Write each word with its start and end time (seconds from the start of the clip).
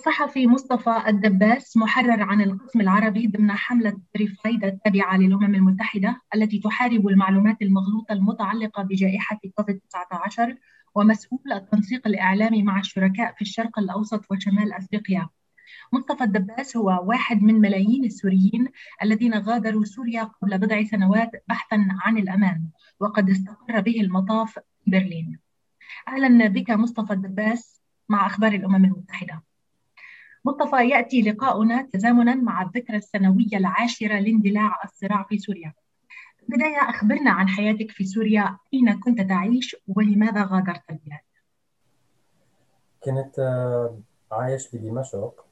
الصحفي 0.00 0.46
مصطفى 0.46 1.02
الدباس 1.08 1.76
محرر 1.76 2.22
عن 2.22 2.40
القسم 2.40 2.80
العربي 2.80 3.26
ضمن 3.26 3.52
حملة 3.52 4.00
ريفايد 4.16 4.64
التابعة 4.64 5.16
للأمم 5.16 5.54
المتحدة 5.54 6.20
التي 6.34 6.58
تحارب 6.58 7.08
المعلومات 7.08 7.62
المغلوطة 7.62 8.12
المتعلقة 8.12 8.82
بجائحة 8.82 9.40
كوفيد-19 9.56 10.54
ومسؤول 10.94 11.52
التنسيق 11.52 12.06
الإعلامي 12.06 12.62
مع 12.62 12.78
الشركاء 12.78 13.34
في 13.34 13.42
الشرق 13.42 13.78
الأوسط 13.78 14.24
وشمال 14.30 14.72
أفريقيا. 14.72 15.28
مصطفى 15.92 16.24
الدباس 16.24 16.76
هو 16.76 17.00
واحد 17.04 17.42
من 17.42 17.54
ملايين 17.54 18.04
السوريين 18.04 18.68
الذين 19.02 19.34
غادروا 19.34 19.84
سوريا 19.84 20.22
قبل 20.22 20.58
بضع 20.58 20.84
سنوات 20.84 21.30
بحثا 21.48 21.88
عن 22.00 22.18
الأمان 22.18 22.64
وقد 23.00 23.30
استقر 23.30 23.80
به 23.80 24.00
المطاف 24.00 24.52
في 24.54 24.90
برلين. 24.90 25.38
أهلا 26.08 26.48
بك 26.48 26.70
مصطفى 26.70 27.12
الدباس 27.12 27.82
مع 28.08 28.26
أخبار 28.26 28.52
الأمم 28.52 28.84
المتحدة. 28.84 29.49
مصطفى 30.44 30.88
يأتي 30.88 31.22
لقاؤنا 31.22 31.88
تزامنا 31.92 32.34
مع 32.34 32.62
الذكرى 32.62 32.96
السنوية 32.96 33.56
العاشرة 33.56 34.18
لاندلاع 34.18 34.82
الصراع 34.84 35.22
في 35.22 35.38
سوريا. 35.38 35.72
بداية 36.48 36.76
أخبرنا 36.76 37.30
عن 37.30 37.48
حياتك 37.48 37.90
في 37.90 38.04
سوريا. 38.04 38.58
أين 38.74 39.00
كنت 39.00 39.20
تعيش 39.20 39.76
ولماذا 39.88 40.44
غادرت 40.44 40.82
البلاد؟ 40.90 41.20
كنت 43.04 43.38
آه، 43.38 43.98
عايش 44.32 44.76
بدمشق. 44.76 45.44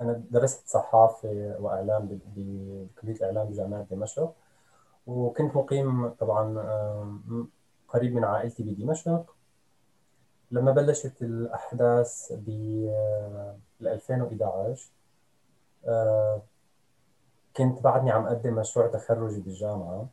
أنا 0.00 0.22
درست 0.30 0.68
صحافة 0.68 1.56
وإعلام 1.60 2.20
بكلية 2.36 3.14
الإعلام 3.14 3.46
بجامعة 3.46 3.86
دمشق. 3.90 4.34
وكنت 5.06 5.56
مقيم 5.56 6.08
طبعا 6.08 6.54
قريب 7.88 8.14
من 8.14 8.24
عائلتي 8.24 8.62
بدمشق. 8.62 9.34
لما 10.52 10.72
بلشت 10.72 11.22
الأحداث 11.22 12.32
ب 12.32 12.50
2011 13.80 14.90
آه، 15.86 16.42
كنت 17.56 17.82
بعدني 17.82 18.10
عم 18.10 18.26
أقدم 18.26 18.54
مشروع 18.54 18.86
تخرجي 18.86 19.40
بالجامعة. 19.40 20.08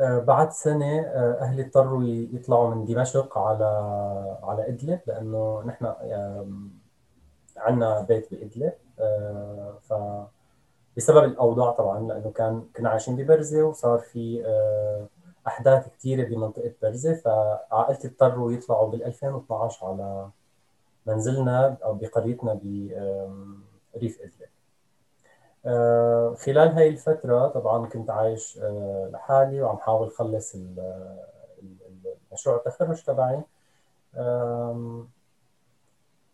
آه، 0.00 0.18
بعد 0.18 0.50
سنة 0.52 1.00
آه، 1.00 1.38
أهلي 1.40 1.62
اضطروا 1.62 2.02
يطلعوا 2.04 2.74
من 2.74 2.84
دمشق 2.84 3.38
على 3.38 3.64
على 4.42 4.68
إدلب 4.68 5.00
لأنه 5.06 5.62
نحن 5.66 5.92
عندنا 7.56 8.00
بيت 8.00 8.34
بإدلب. 8.34 8.72
ف 9.82 9.94
بسبب 10.96 11.24
الأوضاع 11.24 11.70
طبعا 11.70 12.00
لأنه 12.00 12.30
كان 12.30 12.68
كنا 12.76 12.88
عايشين 12.88 13.16
ببرزة 13.16 13.62
وصار 13.62 13.98
في 13.98 14.42
أحداث 15.46 15.88
كثيره 15.88 16.28
بمنطقة 16.28 16.72
برزه 16.82 17.14
فعائلتي 17.14 18.08
اضطروا 18.08 18.52
يطلعوا 18.52 18.90
بال 18.90 19.04
2012 19.04 19.86
على 19.86 20.28
منزلنا 21.06 21.76
أو 21.84 21.94
بقريتنا 21.94 22.54
بريف 23.94 24.20
إدلب. 24.20 24.48
آه، 25.66 26.34
خلال 26.34 26.68
هاي 26.68 26.88
الفترة 26.88 27.48
طبعا 27.48 27.86
كنت 27.86 28.10
عايش 28.10 28.58
آه، 28.58 29.10
لحالي 29.12 29.62
وعم 29.62 29.76
حاول 29.76 30.10
خلص 30.10 30.56
مشروع 32.32 32.56
التخرج 32.56 33.02
تبعي. 33.02 33.42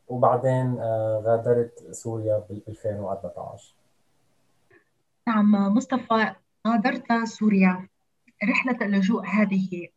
وبعدين 0.08 0.78
آه، 0.80 1.22
غادرت 1.24 1.92
سوريا 1.92 2.38
بال 2.38 2.62
2014 2.68 3.74
نعم 5.28 5.74
مصطفى 5.74 6.34
غادرت 6.66 7.24
سوريا. 7.24 7.88
رحلة 8.44 8.86
اللجوء 8.86 9.26
هذه 9.26 9.88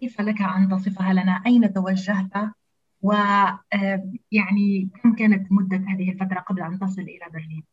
كيف 0.00 0.20
لك 0.20 0.42
أن 0.42 0.68
تصفها 0.68 1.12
لنا؟ 1.12 1.42
أين 1.46 1.72
توجهت؟ 1.72 2.32
ويعني 3.02 4.90
آه، 4.94 5.00
كم 5.02 5.14
كانت 5.14 5.52
مدة 5.52 5.76
هذه 5.76 6.10
الفترة 6.10 6.40
قبل 6.40 6.62
أن 6.62 6.78
تصل 6.78 7.02
إلى 7.02 7.30
برلين؟ 7.32 7.64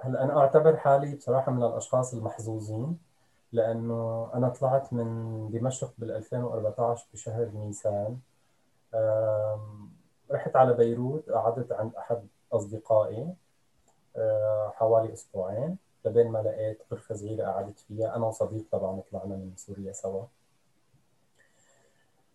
هلا 0.00 0.24
أنا 0.24 0.38
أعتبر 0.40 0.76
حالي 0.76 1.16
بصراحة 1.16 1.52
من 1.52 1.62
الأشخاص 1.62 2.14
المحظوظين 2.14 2.98
لأنه 3.52 4.30
أنا 4.34 4.48
طلعت 4.48 4.92
من 4.92 5.50
دمشق 5.50 5.94
بال 5.98 6.10
2014 6.10 7.06
بشهر 7.12 7.50
نيسان 7.54 8.18
رحت 10.30 10.56
على 10.56 10.74
بيروت 10.74 11.30
قعدت 11.30 11.72
عند 11.72 11.94
أحد 11.94 12.26
أصدقائي 12.52 13.34
آه، 14.16 14.72
حوالي 14.74 15.12
أسبوعين 15.12 15.76
لبين 16.04 16.28
ما 16.28 16.38
لقيت 16.38 16.82
غرفة 16.92 17.14
صغيرة 17.14 17.44
قعدت 17.44 17.78
فيها. 17.78 18.16
أنا 18.16 18.26
وصديق 18.26 18.64
طبعا 18.72 19.02
طلعنا 19.12 19.36
من 19.36 19.52
سوريا 19.56 19.92
سوا. 19.92 20.24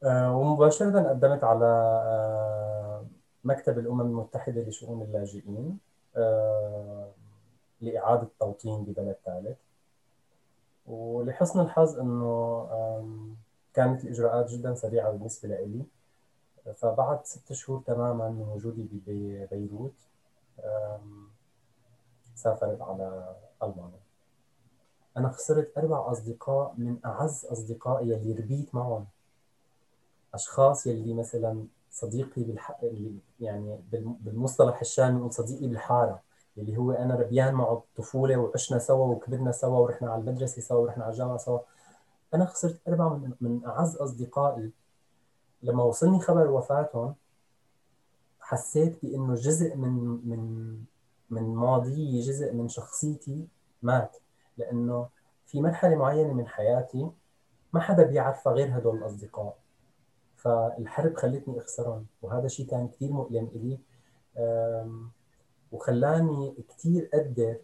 آه، 0.04 0.38
ومباشرة 0.38 1.10
قدمت 1.10 1.44
على 1.44 1.66
آه، 1.66 3.06
مكتب 3.44 3.80
الأمم 3.80 4.02
المتحدة 4.02 4.62
لشؤون 4.62 5.02
اللاجئين 5.02 5.80
آه، 6.18 7.12
لإعادة 7.82 8.28
توطين 8.40 8.84
ببلد 8.84 9.16
ثالث. 9.26 9.58
ولحسن 10.88 11.60
الحظ 11.60 12.00
إنه 12.00 12.68
كانت 13.74 14.04
الإجراءات 14.04 14.50
جدا 14.50 14.76
سريعة 14.76 15.12
بالنسبة 15.12 15.50
لي 15.50 15.84
فبعد 16.76 17.26
ست 17.26 17.54
شهور 17.54 17.82
تماما 17.88 18.30
من 18.30 18.50
وجودي 18.50 18.88
ببيروت 18.92 20.09
سافرت 22.40 22.82
على 22.82 23.36
ألمانيا. 23.64 24.00
أنا 25.18 25.30
خسرت 25.30 25.78
أربع 25.78 26.12
أصدقاء 26.12 26.74
من 26.78 26.98
أعز 27.06 27.46
أصدقائي 27.46 28.10
يلي 28.10 28.34
ربيت 28.34 28.76
معهم. 28.76 29.06
أشخاص 30.34 30.88
يلي 30.88 31.14
مثلا 31.14 31.66
صديقي 31.92 32.44
بالحق 32.44 32.80
يعني 33.40 33.80
بالمصطلح 33.92 34.80
الشامي 34.82 35.20
نقول 35.20 35.34
صديقي 35.34 35.68
بالحارة 35.68 36.22
اللي 36.58 36.78
هو 36.78 36.92
أنا 36.92 37.16
ربيان 37.16 37.54
معه 37.54 37.74
الطفولة 37.74 38.38
وعشنا 38.38 38.80
سوا 38.80 39.08
وكبرنا 39.08 39.52
سوا 39.52 39.80
ورحنا 39.80 40.12
على 40.12 40.22
المدرسة 40.22 40.62
سوا 40.62 40.78
ورحنا 40.78 41.04
على 41.04 41.14
الجامعة 41.14 41.38
سوا. 41.38 41.60
أنا 42.34 42.46
خسرت 42.46 42.80
أربعة 42.88 43.10
من, 43.10 43.34
من 43.42 43.66
أعز 43.66 43.96
أصدقائي. 43.96 44.72
لما 45.64 45.84
وصلني 45.84 46.20
خبر 46.20 46.48
وفاتهم 46.52 47.16
حسيت 48.40 49.02
بأنه 49.02 49.36
جزء 49.36 49.76
من 49.76 49.94
من 50.30 50.40
من 51.30 51.56
ماضيي 51.56 52.22
جزء 52.22 52.54
من 52.54 52.68
شخصيتي 52.68 53.48
مات 53.82 54.18
لأنه 54.58 55.10
في 55.46 55.62
مرحلة 55.62 55.96
معينة 55.96 56.34
من 56.34 56.48
حياتي 56.48 57.12
ما 57.74 57.80
حدا 57.80 58.04
بيعرفها 58.04 58.54
غير 58.54 58.78
هدول 58.78 58.98
الأصدقاء. 58.98 59.58
فالحرب 60.36 61.16
خلتني 61.16 61.60
أخسرهم 61.60 62.06
وهذا 62.22 62.46
الشيء 62.46 62.68
كان 62.68 62.88
كثير 62.88 63.12
مؤلم 63.12 63.50
إلي. 63.56 63.80
وخلاني 65.72 66.56
كثير 66.70 67.10
أقدر 67.14 67.58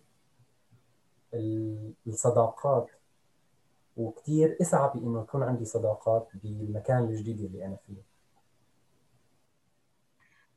الصداقات 2.08 2.92
وكثير 3.98 4.58
أسعى 4.62 4.92
بإنه 4.96 5.22
يكون 5.22 5.44
عندي 5.44 5.66
صداقات 5.66 6.30
بالمكان 6.44 7.04
الجديد 7.04 7.42
اللي 7.42 7.66
أنا 7.66 7.78
فيه. 7.88 8.02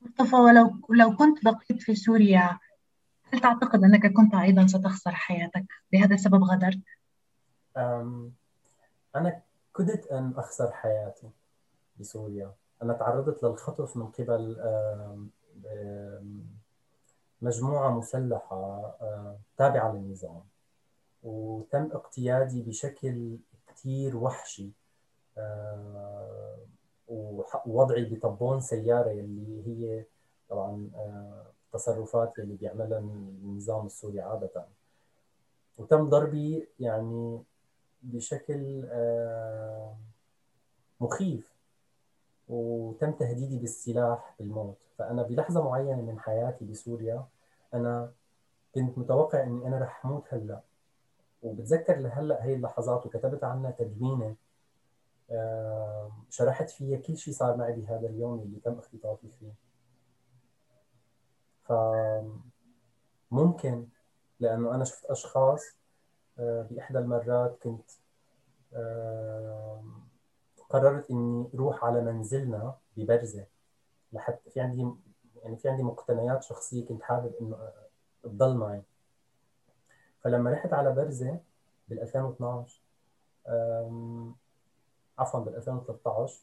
مصطفى 0.03 0.37
ولو 0.37 0.71
لو 0.91 1.17
كنت 1.17 1.45
بقيت 1.45 1.83
في 1.83 1.95
سوريا 1.95 2.59
هل 3.33 3.41
تعتقد 3.41 3.85
أنك 3.85 4.13
كنت 4.13 4.35
أيضا 4.35 4.67
ستخسر 4.67 5.11
حياتك. 5.11 5.65
لهذا 5.93 6.15
السبب 6.15 6.45
غادرت؟ 6.45 6.81
أنا 9.17 9.43
كدت 9.77 10.07
أن 10.07 10.33
أخسر 10.37 10.71
حياتي 10.71 11.31
بسوريا. 12.01 12.53
أنا 12.83 12.93
تعرضت 12.93 13.43
للخطف 13.43 13.97
من 13.97 14.07
قبل 14.07 14.57
مجموعة 17.43 17.99
مسلحة 17.99 18.95
تابعة 19.57 19.93
للنظام. 19.93 20.43
وتم 21.23 21.89
اقتيادي 21.93 22.63
بشكل 22.63 23.37
كثير 23.67 24.17
وحشي 24.17 24.71
ووضعي 27.09 28.05
بطبون 28.05 28.61
سيارة 28.61 29.11
اللي 29.11 29.67
هي 29.67 30.05
طبعا 30.49 30.91
التصرفات 31.69 32.39
اللي 32.39 32.55
بيعملها 32.55 32.99
النظام 32.99 33.87
السوري 33.87 34.21
عادة. 34.21 34.67
وتم 35.79 36.09
ضربي 36.09 36.69
يعني 36.81 37.43
بشكل 38.03 38.89
آه، 38.91 39.97
مخيف. 41.01 41.53
وتم 42.49 43.13
تهديدي 43.13 43.59
بالسلاح 43.59 44.35
بالموت. 44.39 44.77
فأنا 44.99 45.23
بلحظة 45.23 45.65
معينة 45.65 46.03
من 46.03 46.21
حياتي 46.21 46.65
بسوريا 46.65 47.25
أنا 47.75 48.13
كنت 48.75 48.99
متوقع 48.99 49.43
إني 49.43 49.67
أنا 49.67 49.79
رح 49.79 50.07
أموت 50.07 50.35
هلأ. 50.35 50.61
وبتذكر 51.43 51.97
لهلأ 51.97 52.45
هي 52.45 52.55
اللحظات 52.55 53.07
وكتبت 53.07 53.45
عنها 53.45 53.71
تدوينة 53.71 54.37
آه، 55.31 56.13
شرحت 56.31 56.71
فيها 56.71 56.99
كل 56.99 57.17
شيء 57.17 57.35
صار 57.35 57.57
معي 57.57 57.73
بهذا 57.73 58.09
اليوم 58.09 58.41
اللي 58.41 58.61
تم 58.61 58.79
اختطافي 58.79 59.29
فيه. 59.41 59.53
فممكن 63.31 63.87
لأنه 64.41 64.75
أنا 64.75 64.85
شفت 64.85 65.05
أشخاص 65.05 65.77
آه، 66.39 66.63
بإحدى 66.71 66.99
المرات 66.99 67.59
كنت 67.63 67.91
قررت 70.69 71.11
إني 71.11 71.51
أروح 71.55 71.85
على 71.85 72.01
منزلنا 72.01 72.75
ببرزة 72.97 73.47
لحتى 74.13 74.51
في 74.51 74.61
عندي 74.61 74.89
يعني 75.43 75.57
في 75.57 75.69
عندي 75.69 75.83
مقتنيات 75.83 76.43
شخصية 76.43 76.87
كنت 76.87 77.03
حابب 77.03 77.33
إنه 77.41 77.73
تضل 78.23 78.57
معي. 78.57 78.83
فلما 80.21 80.51
رحت 80.51 80.73
على 80.73 80.93
برزة 80.93 81.41
بال 81.89 82.01
2012 82.01 82.81
عفوا 85.19 85.41
بال 85.41 85.57
2013 85.57 86.41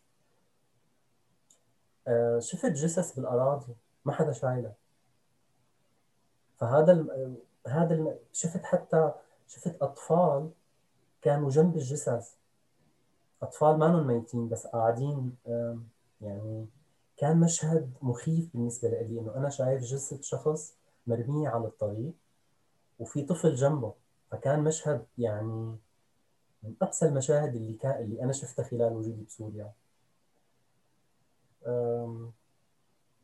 آه، 2.07 2.39
شفت 2.39 2.65
جثث 2.65 3.15
بالأراضي 3.15 3.75
ما 4.05 4.13
حدا 4.13 4.31
شايلها 4.31 4.73
فهذا 6.57 6.91
ال 6.91 7.35
هذا 7.67 7.95
ال 7.95 8.19
شفت 8.33 8.63
حتى 8.63 9.11
شفت 9.47 9.81
أطفال 9.81 10.49
كانوا 11.21 11.49
جنب 11.49 11.75
الجثث. 11.75 12.33
أطفال 13.41 13.77
ما 13.77 14.03
ميتين 14.03 14.49
بس 14.49 14.67
قاعدين 14.67 15.35
يعني 16.21 16.67
كان 17.17 17.39
مشهد 17.39 17.93
مخيف 18.01 18.49
بالنسبة 18.53 18.89
لي 18.89 19.19
إنه 19.19 19.35
أنا 19.35 19.49
شايف 19.49 19.81
جثة 19.81 20.21
شخص 20.21 20.75
مرمية 21.07 21.49
على 21.49 21.65
الطريق 21.67 22.13
وفي 22.99 23.23
طفل 23.23 23.55
جنبه. 23.55 23.93
فكان 24.31 24.63
مشهد 24.63 25.05
يعني 25.17 25.77
من 26.63 26.75
اقسى 26.81 27.05
المشاهد 27.05 27.55
اللي 27.55 27.73
كان 27.73 28.03
اللي 28.03 28.23
أنا 28.23 28.33
شفتها 28.33 28.63
خلال 28.63 28.93
وجودي 28.93 29.23
بسوريا. 29.23 29.71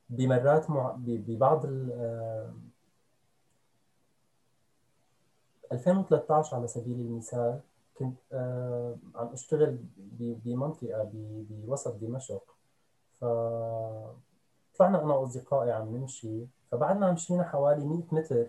بمرات 0.09 0.69
مع... 0.69 0.95
ببعض 0.97 1.65
ال 1.65 1.91
2013 5.71 6.55
على 6.55 6.67
سبيل 6.67 6.99
المثال 6.99 7.59
كنت 7.95 8.17
عم 9.15 9.27
أشتغل 9.27 9.77
بمنطقة 10.19 11.09
بوسط 11.13 11.95
دمشق. 11.95 12.43
ف 13.19 13.25
طلعنا 14.77 15.03
أنا 15.03 15.13
وأصدقائي 15.13 15.71
عم 15.71 15.97
نمشي. 15.97 16.45
فبعد 16.71 16.97
ما 16.97 17.11
مشينا 17.11 17.43
حوالي 17.43 17.85
100 17.85 18.03
متر. 18.11 18.47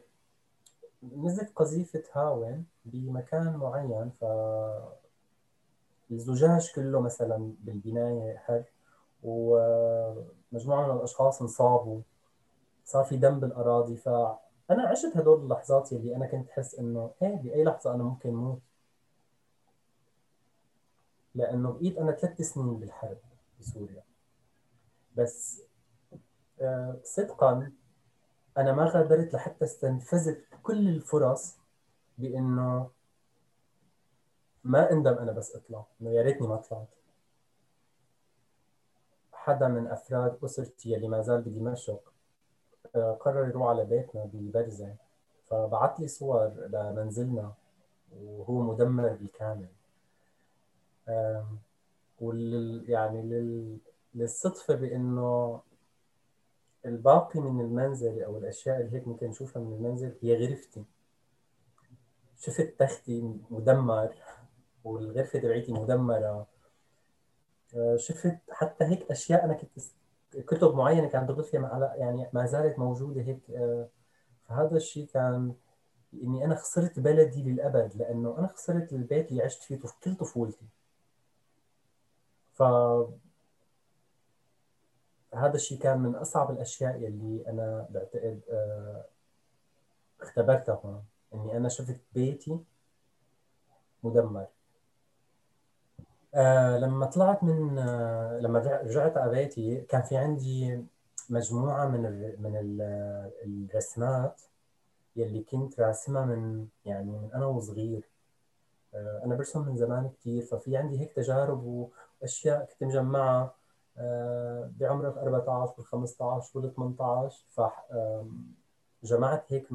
نزلت 1.03 1.53
قذيفة 1.57 2.03
هاون 2.13 2.65
بمكان 2.85 3.57
معين. 3.57 4.11
ف 4.21 4.25
الزجاج 6.11 6.73
كله 6.75 7.01
مثلا 7.01 7.53
بالبناية 7.61 8.37
حر. 8.37 8.65
ومجموعه 9.23 10.87
من 10.87 10.97
الأشخاص 10.97 11.43
انصابوا. 11.43 12.01
صار 12.85 13.05
في 13.05 13.17
دم 13.17 13.41
بالأراضي. 13.41 13.97
فانا 14.69 14.89
عشت 14.89 15.17
هدول 15.17 15.41
اللحظات 15.41 15.93
اللي 15.93 16.17
أنا 16.17 16.27
كنت 16.27 16.49
احس 16.49 16.75
إنه 16.75 17.11
إيه 17.23 17.37
بأي 17.37 17.65
لحظة 17.65 17.95
أنا 17.95 18.03
ممكن 18.03 18.31
موت. 18.35 18.61
لأنه 21.35 21.73
بقيت 21.73 21.99
أنا 21.99 22.13
ثلاث 22.13 22.43
سنين 22.43 22.77
بالحرب 22.81 23.19
بسوريا. 23.61 24.03
بس 25.17 25.63
آه، 26.61 27.01
صدقا 27.05 27.73
أنا 28.59 28.73
ما 28.73 28.85
غادرت 28.85 29.35
لحتى 29.35 29.65
استنفذت 29.65 30.45
كل 30.63 30.89
الفرص 30.89 31.57
بإنه 32.19 32.91
ما 34.65 34.93
اندم 34.93 35.13
أنا 35.13 35.33
بس 35.33 35.57
أطلع. 35.57 35.85
إنه 36.03 36.11
يا 36.11 36.23
ريتني 36.23 36.47
ما 36.49 36.57
طلعت. 36.57 36.89
حدا 39.33 39.69
من 39.69 39.87
أفراد 39.87 40.39
أسرتي 40.45 40.97
اللي 40.97 41.09
ما 41.09 41.23
زال 41.23 41.43
بدمشق 41.43 42.12
قرر 43.21 43.49
يروح 43.49 43.69
على 43.69 43.85
بيتنا 43.85 44.31
ببرزه 44.33 44.95
فبعث 45.47 46.01
لي 46.01 46.09
صور 46.09 46.53
لمنزلنا 46.73 47.53
وهو 48.23 48.63
مدمر 48.63 49.09
بالكامل. 49.09 49.69
وال 52.21 52.85
يعني 52.89 53.23
لل... 53.23 53.79
للصدفة 54.15 54.75
بإنه 54.75 55.61
الباقي 56.87 57.41
من 57.41 57.61
المنزل 57.61 58.23
أو 58.23 58.39
الأشياء 58.39 58.81
اللي 58.81 58.97
هيك 58.97 59.09
ممكن 59.09 59.27
نشوفها 59.27 59.63
من 59.63 59.73
المنزل 59.73 60.15
هي 60.23 60.47
غرفتي. 60.47 60.85
شفت 62.39 62.75
تختي 62.79 63.35
مدمر 63.51 64.15
والغرفة 64.85 65.39
تبعيتي 65.39 65.73
مدمرة. 65.73 66.47
آه، 67.77 67.97
شفت 67.97 68.39
حتى 68.51 68.85
هيك 68.85 69.11
أشياء 69.11 69.45
أنا 69.45 69.55
كنت 69.55 69.71
كتب 70.37 70.75
معينة 70.75 71.09
كانت 71.09 71.29
بغرفتي 71.29 71.57
يعني 71.97 72.29
ما 72.33 72.47
زالت 72.47 72.79
موجودة 72.79 73.23
هيك. 73.23 73.51
آه، 73.51 73.89
فهذا 74.49 74.77
الشيء 74.77 75.07
كان 75.07 75.55
إني 76.15 76.45
أنا 76.45 76.55
خسرت 76.55 77.01
بلدي 77.01 77.43
للأبد 77.43 77.97
لأنه 77.97 78.39
أنا 78.39 78.47
خسرت 78.47 78.93
البيت 78.93 79.31
اللي 79.31 79.43
عشت 79.43 79.63
فيه 79.63 79.79
كل 80.05 80.15
طفولتي. 80.15 80.67
ف 82.53 82.63
هذا 85.35 85.55
الشيء 85.55 85.79
كان 85.79 85.99
من 85.99 86.15
أصعب 86.15 86.51
الأشياء 86.51 86.97
يلي 86.97 87.45
أنا 87.49 87.87
بعتقد 87.91 88.41
آه، 88.51 89.05
اختبرتها 90.21 90.81
هون. 90.85 91.05
إني 91.35 91.57
أنا 91.57 91.69
شفت 91.69 92.01
بيتي 92.15 92.59
مدمر. 94.03 94.47
آه 96.35 96.79
لما 96.79 97.07
طلعت 97.07 97.45
من 97.45 97.79
آه 97.79 98.39
لما 98.39 98.59
رجعت 98.59 99.17
على 99.17 99.31
بيتي 99.31 99.81
كان 99.81 100.03
في 100.03 100.17
عندي 100.17 100.85
مجموعة 101.31 101.87
من 101.89 102.07
ال 102.07 102.37
من 102.43 102.57
ال 102.57 102.83
الرسمات 103.45 104.41
يلي 105.17 105.43
كنت 105.43 105.81
راسمها 105.81 106.25
من 106.25 106.67
يعني 106.85 107.11
من 107.11 107.31
أنا 107.35 107.47
وصغير. 107.47 108.09
آه 108.95 109.23
أنا 109.25 109.35
برسم 109.35 109.67
من 109.69 109.77
زمان 109.77 110.11
كثير 110.11 110.43
ففي 110.43 110.77
عندي 110.77 111.01
هيك 111.01 111.13
تجارب 111.13 111.89
وأشياء 112.23 112.65
كنت 112.65 112.83
مجمعها. 112.89 113.55
آه 113.99 114.71
بعمر 114.81 115.09
ال 115.09 115.19
14 115.19 115.75
وال 115.79 115.87
15 115.87 116.59
وال 116.59 116.75
18 116.75 117.45
فجمعت 119.03 119.45
هيك 119.53 119.69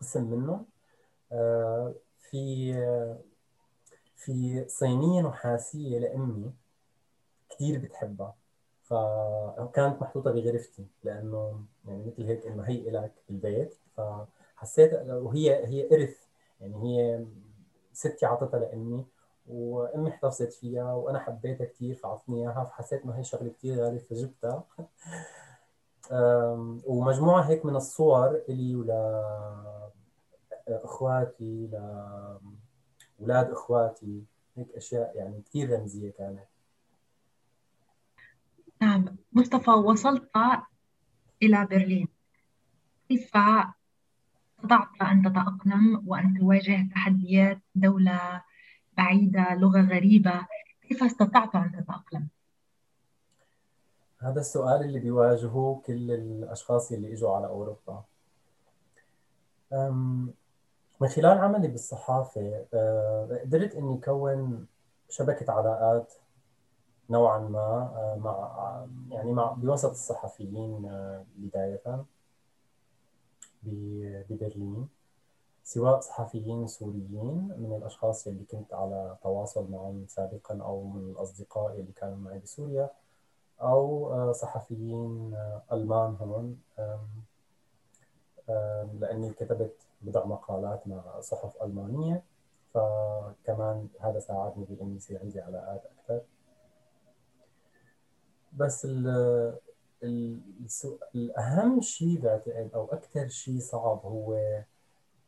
قسم 0.00 0.24
منهم. 0.24 0.66
آه 1.32 1.94
في 2.18 2.72
في 4.18 4.64
صينية 4.68 5.22
نحاسية 5.22 5.98
لأمي 5.98 6.52
كثير 7.50 7.78
بتحبها 7.78 8.34
فكانت 8.82 10.02
محطوطة 10.02 10.30
بغرفتي 10.32 10.86
لأنه 11.04 11.64
يعني 11.86 12.04
مثل 12.06 12.22
هيك 12.22 12.46
إنه 12.46 12.62
هي 12.62 12.88
إلك 12.88 13.12
بالبيت 13.28 13.74
فحسيت 13.96 14.92
وهي 15.08 15.66
هي 15.66 15.94
إرث 15.94 16.16
يعني 16.60 16.82
هي 16.82 17.24
ستي 17.92 18.26
عطتها 18.26 18.60
لأمي 18.60 19.06
وأمي 19.48 20.10
احتفظت 20.10 20.52
فيها 20.52 20.92
وأنا 20.94 21.18
حبيتها 21.18 21.64
كثير 21.64 21.94
فعطتني 21.94 22.42
إياها 22.42 22.64
فحسيت 22.64 23.02
إنه 23.02 23.12
هي 23.18 23.24
شغلة 23.24 23.50
كثير 23.50 23.84
غاليه 23.84 23.98
فجبتها. 23.98 24.64
ومجموعة 26.86 27.42
هيك 27.42 27.66
من 27.66 27.76
الصور 27.76 28.40
إلي 28.48 28.76
ولا 28.76 29.24
أخواتي 30.68 31.66
ل 31.66 31.76
أولاد 33.20 33.50
إخواتي 33.50 34.22
هيك 34.56 34.68
أشياء 34.76 35.16
يعني 35.16 35.42
كثير 35.42 35.70
رمزية 35.70 36.10
كانت. 36.10 36.44
نعم 38.80 39.16
مصطفى 39.32 39.70
وصلت 39.70 40.30
إلى 41.42 41.66
برلين. 41.66 42.08
كيف 43.08 43.36
استطعت 44.58 45.02
أن 45.02 45.22
تتأقلم 45.22 46.02
وأن 46.06 46.34
تواجه 46.38 46.88
تحديات 46.94 47.58
دولة 47.74 48.42
بعيدة 48.96 49.54
لغة 49.54 49.80
غريبة؟ 49.80 50.46
كيف 50.88 51.02
استطعت 51.02 51.54
أن 51.54 51.72
تتأقلم؟ 51.72 52.28
هذا 54.18 54.40
السؤال 54.40 54.84
اللي 54.84 55.00
بيواجهه 55.00 55.82
كل 55.86 56.10
الأشخاص 56.10 56.92
اللي 56.92 57.12
إجوا 57.12 57.36
على 57.36 57.46
أوروبا. 57.46 58.04
من 61.00 61.08
خلال 61.08 61.38
عملي 61.38 61.68
بالصحافة 61.68 62.64
آه، 62.74 63.40
قدرت 63.44 63.74
إني 63.74 64.00
كون 64.04 64.66
شبكة 65.08 65.52
علاقات 65.52 66.12
نوعا 67.10 67.38
ما 67.38 67.58
آه، 67.58 68.18
مع 68.24 68.86
يعني 69.10 69.32
مع 69.32 69.52
بوسط 69.52 69.90
الصحفيين 69.90 70.86
آه، 70.90 71.24
بداية 71.36 72.04
ببرلين 73.62 74.88
سواء 75.64 76.00
صحفيين 76.00 76.66
سوريين 76.66 77.54
من 77.58 77.76
الأشخاص 77.76 78.26
اللي 78.26 78.44
كنت 78.44 78.74
على 78.74 79.16
تواصل 79.22 79.70
معهم 79.70 80.06
سابقا 80.08 80.62
أو 80.62 80.82
من 80.84 81.10
الأصدقاء 81.10 81.72
اللي 81.72 81.92
كانوا 81.92 82.16
معي 82.16 82.38
بسوريا 82.38 82.90
أو 83.60 84.32
صحفيين 84.32 85.36
ألمان 85.72 86.16
هون 86.20 86.58
لأني 89.00 89.32
كتبت 89.32 89.74
بضع 90.02 90.24
مقالات 90.24 90.88
مع 90.88 91.20
صحف 91.20 91.62
ألمانية 91.62 92.22
فكمان 92.74 93.88
هذا 94.00 94.18
ساعدني 94.18 94.64
بإني 94.64 94.96
يصير 94.96 95.20
عندي 95.20 95.40
علاقات 95.40 95.82
أكثر. 95.84 96.20
بس 98.52 98.84
ال 98.84 99.08
ال 100.02 100.40
الأهم 101.14 101.80
شيء 101.80 102.20
بعتقد 102.20 102.70
أو 102.74 102.84
أكثر 102.92 103.28
شيء 103.28 103.60
صعب 103.60 104.00
هو 104.04 104.38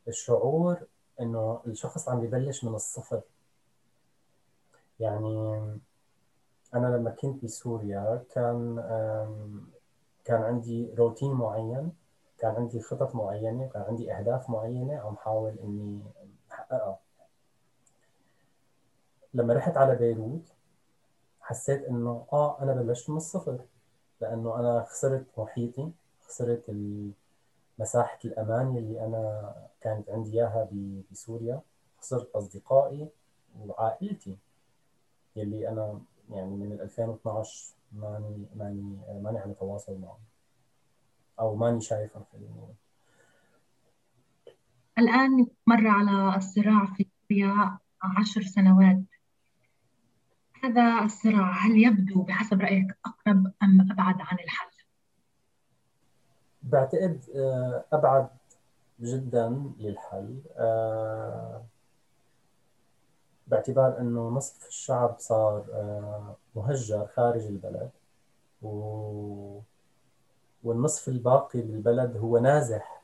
الشعور 0.08 0.86
إنه 1.20 1.60
الشخص 1.66 2.08
عم 2.08 2.20
ببلش 2.20 2.64
من 2.64 2.74
الصفر. 2.74 3.20
يعني 5.00 5.58
أنا 6.74 6.86
لما 6.96 7.10
كنت 7.10 7.44
بسوريا 7.44 8.24
كان 8.30 8.76
كان 10.24 10.42
عندي 10.42 10.94
روتين 10.94 11.32
معين. 11.32 11.92
كان 12.40 12.54
عندي 12.56 12.80
خطط 12.80 13.14
معينة 13.14 13.68
كان 13.68 13.82
عندي 13.82 14.12
أهداف 14.12 14.50
معينة 14.50 14.98
عم 14.98 15.16
حاول 15.16 15.58
إني 15.64 16.00
أحققها. 16.52 16.98
لما 19.34 19.54
رحت 19.54 19.76
على 19.76 19.96
بيروت 19.96 20.42
حسيت 21.40 21.84
إنه 21.84 22.26
آه 22.32 22.62
أنا 22.62 22.74
بلشت 22.74 23.10
من 23.10 23.16
الصفر 23.16 23.58
لأنه 24.20 24.56
أنا 24.60 24.84
خسرت 24.84 25.26
محيطي 25.38 25.90
خسرت 26.28 26.64
مساحة 27.78 28.18
الأمان 28.24 28.76
اللي 28.76 29.06
أنا 29.06 29.52
كانت 29.80 30.10
عندي 30.10 30.32
إياها 30.32 30.68
بسوريا 31.12 31.60
خسرت 32.00 32.30
أصدقائي 32.36 33.08
وعائلتي 33.66 34.36
يلي 35.36 35.68
أنا 35.68 36.00
يعني 36.30 36.50
من 36.56 36.80
2012 36.80 37.74
ماني 37.92 38.46
ماني 38.56 38.98
ماني 39.22 39.38
عم 39.38 39.50
اتواصل 39.50 39.98
معهم. 39.98 40.29
أو 41.40 41.56
ماني 41.56 41.80
شايفهم 41.80 42.24
خليني 42.32 42.74
الآن 44.98 45.46
مر 45.66 45.88
على 45.88 46.36
الصراع 46.36 46.86
في 46.86 47.06
سوريا 47.28 47.78
عشر 48.02 48.42
سنوات. 48.42 49.02
هذا 50.64 51.04
الصراع 51.04 51.66
هل 51.66 51.78
يبدو 51.78 52.22
بحسب 52.22 52.60
رأيك 52.60 52.98
أقرب 53.06 53.52
أم 53.62 53.92
أبعد 53.92 54.20
عن 54.20 54.36
الحل؟ 54.44 54.70
بعتقد 56.62 57.20
آه، 57.36 57.84
أبعد 57.92 58.28
جدا 59.00 59.72
للحل. 59.78 60.40
آه، 60.56 61.62
باعتبار 63.46 64.00
إنه 64.00 64.28
نصف 64.28 64.68
الشعب 64.68 65.16
صار 65.18 65.64
آه، 65.72 66.36
مهجر 66.56 67.06
خارج 67.06 67.42
البلد 67.46 67.90
و... 68.62 69.60
والنصف 70.64 71.08
الباقي 71.08 71.60
بالبلد 71.60 72.16
هو 72.16 72.38
نازح 72.38 73.02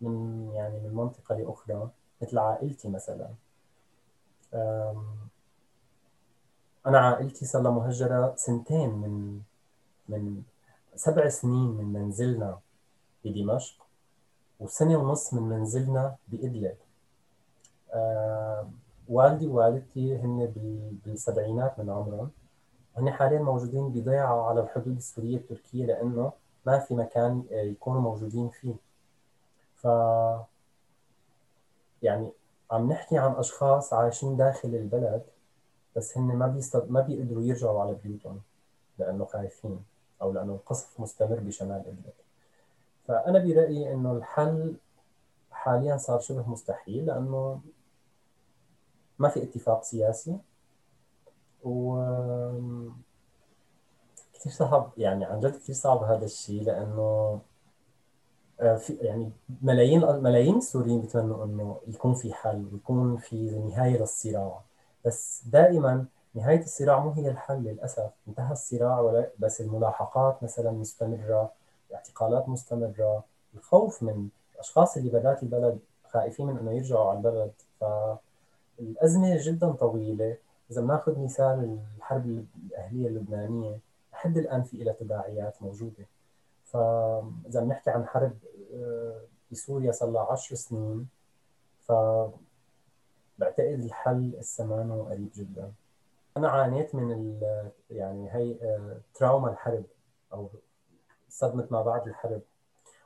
من 0.00 0.46
يعني 0.54 0.80
من 0.80 0.94
منطقة 0.94 1.34
لأخرى 1.34 1.90
مثل 2.22 2.38
عائلتي 2.38 2.88
مثلا. 2.88 3.28
أنا 6.86 6.98
عائلتي 6.98 7.44
صار 7.44 7.62
لها 7.62 7.70
مهجرة 7.70 8.34
سنتين 8.36 8.90
من 8.90 9.40
من 10.08 10.42
سبع 10.94 11.28
سنين 11.28 11.68
من 11.68 11.84
منزلنا 11.84 12.58
بدمشق 13.24 13.86
وسنة 14.60 14.96
ونص 14.96 15.34
من 15.34 15.42
منزلنا 15.42 16.16
بإدلب. 16.28 16.76
والدي 19.08 19.46
ووالدتي 19.46 20.16
هن 20.16 20.52
بالسبعينات 21.04 21.78
من 21.78 21.90
عمرهم. 21.90 22.30
هن 22.98 23.10
حاليا 23.10 23.38
موجودين 23.38 23.88
بضيعة 23.88 24.48
على 24.48 24.60
الحدود 24.60 24.96
السورية 24.96 25.36
التركية 25.36 25.86
لأنه 25.86 26.32
ما 26.66 26.78
في 26.78 26.94
مكان 26.94 27.44
يكونوا 27.50 28.00
موجودين 28.00 28.48
فيه. 28.48 28.74
ف 29.76 29.84
يعني 32.02 32.32
عم 32.70 32.92
نحكي 32.92 33.18
عن 33.18 33.32
أشخاص 33.32 33.92
عايشين 33.92 34.36
داخل 34.36 34.68
البلد 34.68 35.22
بس 35.96 36.18
هن 36.18 36.36
ما 36.36 36.46
بيستد... 36.46 36.90
ما 36.90 37.00
بيقدروا 37.00 37.42
يرجعوا 37.42 37.80
على 37.80 37.96
بيوتهم 38.04 38.40
لأنه 38.98 39.24
خايفين 39.24 39.84
أو 40.22 40.32
لأنه 40.32 40.52
القصف 40.52 41.00
مستمر 41.00 41.40
بشمال 41.40 41.80
إدلب 41.80 42.12
فأنا 43.08 43.38
برأيي 43.38 43.92
إنه 43.92 44.12
الحل 44.12 44.76
حاليا 45.50 45.96
صار 45.96 46.20
شبه 46.20 46.50
مستحيل 46.50 47.06
لأنه 47.06 47.60
ما 49.18 49.28
في 49.28 49.42
اتفاق 49.42 49.82
سياسي. 49.82 50.38
و 51.66 51.96
كثير 54.34 54.52
صعب 54.52 54.92
يعني 54.96 55.24
عن 55.24 55.40
جد 55.40 55.56
كثير 55.56 55.74
صعب 55.74 56.02
هذا 56.02 56.24
الشيء؟ 56.24 56.62
لأنه 56.62 57.40
آه، 58.60 58.76
في 58.76 58.92
يعني 58.92 59.32
ملايين 59.62 60.00
ملايين 60.00 60.56
السوريين 60.56 61.00
بيتمنوا 61.00 61.44
إنه 61.44 61.80
يكون 61.86 62.14
في 62.14 62.32
حل 62.34 62.66
ويكون 62.72 63.16
في 63.16 63.50
نهاية 63.50 63.98
للصراع. 63.98 64.60
بس 65.04 65.42
دائما 65.46 66.06
نهاية 66.34 66.60
الصراع 66.60 66.98
مو 67.00 67.10
هي 67.10 67.28
الحل 67.30 67.62
للأسف. 67.62 68.10
انتهى 68.28 68.52
الصراع 68.52 69.24
بس 69.38 69.60
الملاحقات 69.60 70.42
مثلا 70.42 70.70
مستمرة 70.70 71.52
الاعتقالات 71.90 72.48
مستمرة 72.48 73.24
الخوف 73.54 74.02
من 74.02 74.28
الأشخاص 74.54 74.96
اللي 74.96 75.10
برات 75.10 75.42
البلد 75.42 75.78
خائفين 76.08 76.46
من 76.46 76.58
إنه 76.58 76.72
يرجعوا 76.72 77.10
على 77.10 77.18
البلد. 77.18 77.52
ف 77.80 77.84
الأزمة 78.80 79.38
جدا 79.42 79.72
طويلة. 79.72 80.36
إذا 80.70 80.80
بناخذ 80.80 81.18
مثال 81.18 81.80
الحرب 81.96 82.46
الأهلية 82.66 83.08
اللبنانية 83.08 83.80
لحد 84.12 84.38
الآن 84.38 84.62
في 84.62 84.76
لها 84.76 84.92
تداعيات 84.92 85.62
موجودة. 85.62 86.06
فإذا 86.64 87.60
بنحكي 87.60 87.90
عن 87.90 88.06
حرب 88.06 88.32
آه، 88.74 89.20
بسوريا 89.52 89.92
صار 89.92 90.10
لها 90.10 90.32
10 90.32 90.56
سنين 90.56 91.08
ف 91.80 91.92
بعتقد 93.38 93.80
الحل 93.84 94.34
السمانه 94.38 95.02
قريب 95.02 95.30
جدا. 95.34 95.72
أنا 96.36 96.48
عانيت 96.48 96.94
من 96.94 97.40
يعني 97.90 98.34
هي 98.34 98.56
آه، 98.62 99.00
تراوما 99.14 99.50
الحرب 99.50 99.84
أو 100.32 100.50
صدمة 101.28 101.68
ما 101.70 101.82
بعد 101.82 102.08
الحرب. 102.08 102.42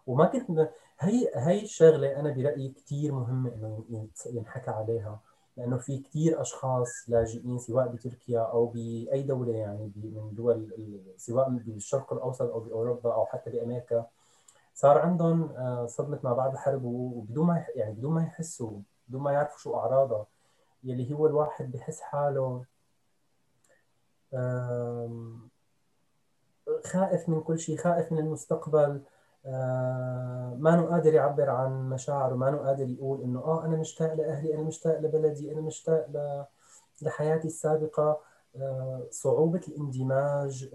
وما 0.06 0.24
كنت 0.24 0.70
هي 0.98 1.30
هي 1.34 1.62
الشغلة 1.62 2.20
أنا 2.20 2.30
برأيي 2.30 2.68
كثير 2.68 3.12
مهمة 3.12 3.54
إنه 3.54 4.08
ينحكى 4.26 4.70
عليها. 4.70 5.20
لأنه 5.60 5.76
في 5.76 5.98
كثير 5.98 6.40
أشخاص 6.40 6.88
لاجئين 7.08 7.58
سواء 7.58 7.88
بتركيا 7.88 8.40
أو 8.40 8.66
بأي 8.66 9.22
دولة 9.22 9.52
يعني 9.52 9.92
من 9.96 10.34
دول 10.34 10.72
سواء 11.16 11.48
بالشرق 11.48 12.12
الأوسط 12.12 12.42
أو 12.42 12.60
بأوروبا 12.60 13.14
أو 13.14 13.26
حتى 13.26 13.50
بأمريكا 13.50 14.06
صار 14.74 14.98
عندهم 14.98 15.42
آه، 15.42 15.86
صدمة 15.86 16.18
ما 16.24 16.32
بعد 16.32 16.52
الحرب 16.52 16.84
وبدون 16.84 17.46
ما 17.46 17.66
يعني 17.74 17.94
بدون 17.94 18.12
ما 18.12 18.22
يحسوا 18.22 18.78
بدون 19.08 19.22
ما 19.22 19.32
يعرفوا 19.32 19.58
شو 19.58 19.76
اعراضها 19.76 20.26
يلي 20.84 21.14
هو 21.14 21.26
الواحد 21.26 21.72
بحس 21.72 22.00
حاله 22.00 22.64
خائف 26.84 27.28
من 27.28 27.40
كل 27.40 27.58
شيء 27.58 27.76
خائف 27.76 28.12
من 28.12 28.18
المستقبل. 28.18 29.02
ما 29.44 30.74
انه 30.74 30.86
قادر 30.86 31.14
يعبر 31.14 31.50
عن 31.50 31.90
مشاعره 31.90 32.34
ما 32.34 32.48
انه 32.48 32.58
قادر 32.58 32.88
يقول 32.88 33.22
إنه 33.22 33.40
آه 33.40 33.64
أنا 33.64 33.76
مشتاق 33.76 34.14
لأهلي 34.14 34.54
أنا 34.54 34.62
مشتاق 34.62 35.00
لبلدي 35.00 35.52
أنا 35.52 35.60
مشتاق 35.60 36.06
لحياتي 37.02 37.48
السابقة. 37.48 38.20
آه، 38.56 39.06
صعوبة 39.10 39.60
الاندماج 39.68 40.70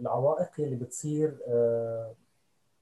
العوائق 0.00 0.50
اللي 0.58 0.76
بتصير 0.76 1.38
آه، 1.48 2.14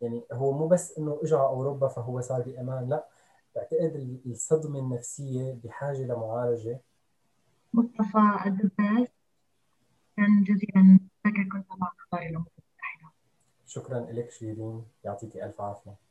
يعني 0.00 0.24
هو 0.32 0.52
مو 0.52 0.66
بس 0.68 0.98
إنه 0.98 1.18
اجى 1.22 1.34
على 1.34 1.48
أوروبا 1.48 1.88
فهو 1.88 2.20
صار 2.20 2.42
بامان 2.42 2.88
لا 2.88 3.08
بعتقد 3.56 4.20
الصدمة 4.26 4.78
النفسية 4.78 5.58
بحاجة 5.64 6.02
لمعالجة. 6.02 6.80
مصطفى 7.74 8.46
الدباس 8.46 9.08
كان 10.16 10.44
جزيلا 10.44 11.00
لك 11.26 11.52
كنت 11.52 11.66
مع 11.78 11.92
أخبار 12.00 12.22
الامم 12.22 12.44
شكرا 13.68 14.00
لك 14.00 14.30
شيرين 14.30 14.84
يعطيك 15.04 15.36
ألف 15.36 15.60
عافية. 15.60 16.07